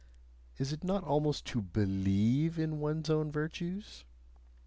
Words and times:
Is 0.57 0.73
it 0.73 0.83
not 0.83 1.03
almost 1.03 1.45
to 1.45 1.61
BELIEVE 1.61 2.57
in 2.57 2.79
one's 2.79 3.07
own 3.07 3.31
virtues? 3.31 4.03